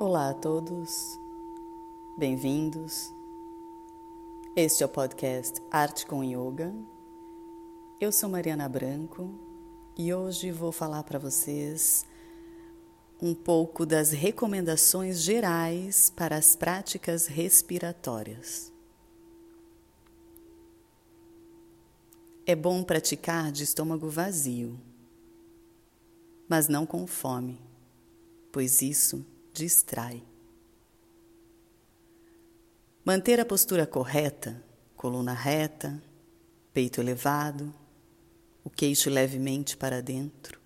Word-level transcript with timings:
Olá 0.00 0.30
a 0.30 0.34
todos, 0.34 1.18
bem-vindos. 2.16 3.12
Este 4.54 4.84
é 4.84 4.86
o 4.86 4.88
podcast 4.88 5.60
Arte 5.72 6.06
com 6.06 6.22
Yoga. 6.22 6.72
Eu 8.00 8.12
sou 8.12 8.28
Mariana 8.28 8.68
Branco 8.68 9.28
e 9.98 10.14
hoje 10.14 10.52
vou 10.52 10.70
falar 10.70 11.02
para 11.02 11.18
vocês 11.18 12.06
um 13.20 13.34
pouco 13.34 13.84
das 13.84 14.12
recomendações 14.12 15.20
gerais 15.20 16.10
para 16.10 16.36
as 16.36 16.54
práticas 16.54 17.26
respiratórias. 17.26 18.72
É 22.46 22.54
bom 22.54 22.84
praticar 22.84 23.50
de 23.50 23.64
estômago 23.64 24.08
vazio, 24.08 24.78
mas 26.48 26.68
não 26.68 26.86
com 26.86 27.04
fome, 27.04 27.60
pois 28.52 28.80
isso 28.80 29.26
distrai. 29.58 30.22
Manter 33.04 33.40
a 33.40 33.44
postura 33.44 33.86
correta, 33.86 34.62
coluna 34.96 35.32
reta, 35.32 36.00
peito 36.72 37.00
elevado, 37.00 37.74
o 38.62 38.70
queixo 38.70 39.10
levemente 39.10 39.76
para 39.76 40.00
dentro. 40.00 40.60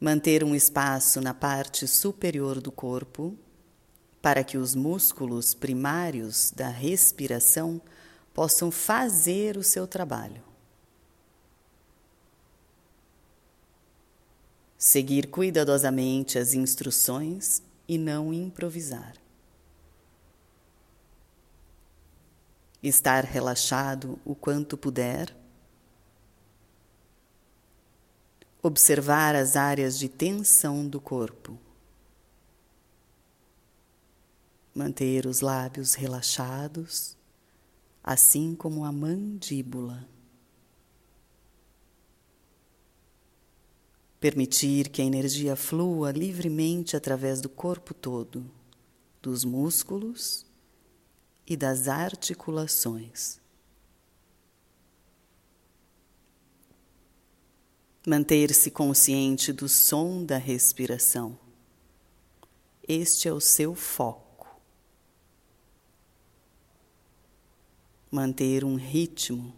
Manter 0.00 0.44
um 0.44 0.54
espaço 0.54 1.20
na 1.20 1.34
parte 1.34 1.86
superior 1.86 2.60
do 2.60 2.70
corpo 2.70 3.36
para 4.22 4.42
que 4.42 4.56
os 4.56 4.74
músculos 4.74 5.54
primários 5.54 6.50
da 6.50 6.68
respiração 6.68 7.80
possam 8.32 8.70
fazer 8.70 9.56
o 9.56 9.62
seu 9.62 9.86
trabalho. 9.86 10.53
Seguir 14.84 15.28
cuidadosamente 15.28 16.38
as 16.38 16.52
instruções 16.52 17.62
e 17.88 17.96
não 17.96 18.34
improvisar. 18.34 19.14
Estar 22.82 23.24
relaxado 23.24 24.18
o 24.26 24.34
quanto 24.34 24.76
puder. 24.76 25.34
Observar 28.62 29.34
as 29.34 29.56
áreas 29.56 29.98
de 29.98 30.06
tensão 30.06 30.86
do 30.86 31.00
corpo. 31.00 31.58
Manter 34.74 35.24
os 35.24 35.40
lábios 35.40 35.94
relaxados, 35.94 37.16
assim 38.02 38.54
como 38.54 38.84
a 38.84 38.92
mandíbula. 38.92 40.06
Permitir 44.24 44.88
que 44.88 45.02
a 45.02 45.04
energia 45.04 45.54
flua 45.54 46.10
livremente 46.10 46.96
através 46.96 47.42
do 47.42 47.48
corpo 47.50 47.92
todo, 47.92 48.50
dos 49.20 49.44
músculos 49.44 50.46
e 51.46 51.54
das 51.54 51.88
articulações. 51.88 53.38
Manter-se 58.06 58.70
consciente 58.70 59.52
do 59.52 59.68
som 59.68 60.24
da 60.24 60.38
respiração. 60.38 61.38
Este 62.88 63.28
é 63.28 63.32
o 63.34 63.40
seu 63.42 63.74
foco. 63.74 64.58
Manter 68.10 68.64
um 68.64 68.76
ritmo 68.76 69.54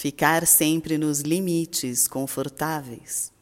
Ficar 0.00 0.46
sempre 0.46 0.96
nos 0.96 1.22
limites 1.22 2.06
confortáveis. 2.06 3.32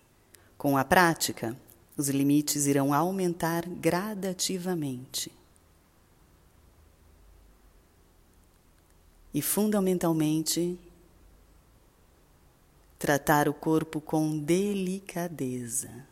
Com 0.57 0.79
a 0.79 0.83
prática, 0.87 1.55
os 1.99 2.09
limites 2.09 2.65
irão 2.65 2.95
aumentar 2.95 3.69
gradativamente. 3.69 5.31
E, 9.35 9.43
fundamentalmente, 9.43 10.79
tratar 12.99 13.51
o 13.51 13.53
corpo 13.53 14.01
com 14.01 14.39
delicadeza. 14.39 16.07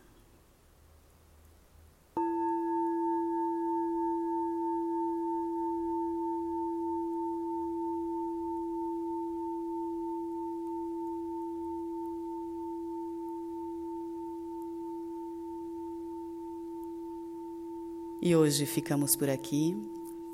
E 18.26 18.34
hoje 18.34 18.64
ficamos 18.64 19.14
por 19.14 19.28
aqui 19.28 19.76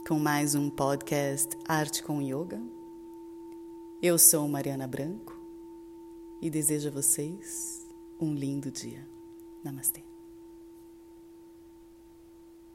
com 0.06 0.16
mais 0.16 0.54
um 0.54 0.70
podcast 0.70 1.58
Arte 1.66 2.04
com 2.04 2.22
Yoga. 2.22 2.62
Eu 4.00 4.16
sou 4.16 4.46
Mariana 4.46 4.86
Branco 4.86 5.36
e 6.40 6.48
desejo 6.48 6.86
a 6.86 6.92
vocês 6.92 7.84
um 8.20 8.32
lindo 8.32 8.70
dia. 8.70 9.04
Namastê. 9.64 10.04